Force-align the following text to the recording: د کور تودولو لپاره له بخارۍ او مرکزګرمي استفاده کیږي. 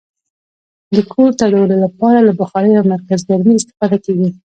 د 0.93 0.95
کور 1.11 1.29
تودولو 1.39 1.75
لپاره 1.85 2.19
له 2.27 2.33
بخارۍ 2.39 2.71
او 2.79 2.85
مرکزګرمي 2.93 3.53
استفاده 3.57 3.97
کیږي. 4.05 4.29